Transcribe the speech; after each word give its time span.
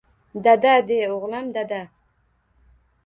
-Dada 0.47 0.71
de, 0.87 0.97
o'g'lim, 1.17 1.53
dada! 1.59 1.81